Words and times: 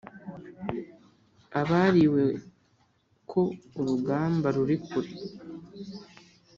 Abariwe 1.59 2.25
ko 3.29 3.41
urugamba 3.79 4.47
ruri 4.55 4.75
kure, 4.87 5.11